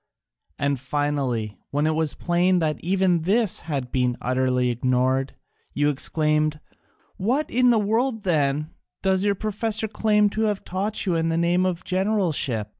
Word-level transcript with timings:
And 0.57 0.79
finally, 0.79 1.59
when 1.69 1.85
it 1.85 1.93
was 1.93 2.15
plain 2.15 2.57
that 2.57 2.83
even 2.83 3.21
this 3.21 3.59
had 3.59 3.91
been 3.91 4.17
utterly 4.19 4.71
ignored, 4.71 5.35
you 5.75 5.89
exclaimed, 5.91 6.59
'What 7.17 7.51
in 7.51 7.69
the 7.69 7.77
world, 7.77 8.23
then, 8.23 8.71
does 9.03 9.23
your 9.23 9.35
professor 9.35 9.87
claim 9.87 10.27
to 10.31 10.41
have 10.49 10.63
taught 10.65 11.05
you 11.05 11.15
under 11.17 11.29
the 11.29 11.37
name 11.37 11.67
of 11.67 11.83
generalship?' 11.83 12.69